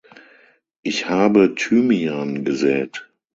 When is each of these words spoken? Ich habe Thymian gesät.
Ich 0.81 1.07
habe 1.09 1.53
Thymian 1.53 2.43
gesät. 2.43 3.07